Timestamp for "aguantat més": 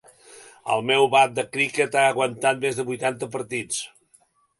2.13-2.79